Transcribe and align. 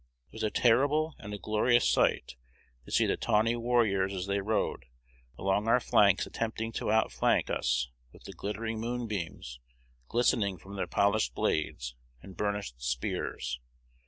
It 0.31 0.33
was 0.37 0.41
a 0.41 0.49
terrible 0.49 1.13
and 1.19 1.31
a 1.31 1.37
glorious 1.37 1.87
sight 1.87 2.35
to 2.85 2.91
see 2.91 3.05
the 3.05 3.17
tawny 3.17 3.55
warriors 3.55 4.15
as 4.15 4.25
they 4.25 4.41
rode 4.41 4.85
along 5.37 5.67
our 5.67 5.79
flanks 5.79 6.25
attempting 6.25 6.71
to 6.71 6.89
outflank 6.91 7.51
us 7.51 7.91
with 8.11 8.23
the 8.23 8.33
glittering 8.33 8.79
moonbeams 8.79 9.59
glistening 10.07 10.57
from 10.57 10.75
their 10.75 10.87
polished 10.87 11.35
blades 11.35 11.93
and 12.19 12.35
burnished 12.35 12.81
spears. 12.81 13.59